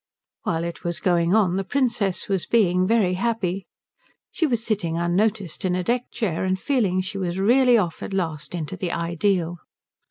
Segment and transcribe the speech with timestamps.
[0.41, 3.67] While it was going on the Princess was being very happy.
[4.31, 8.11] She was sitting unnoticed in a deck chair and feeling she was really off at
[8.11, 9.59] last into the Ideal.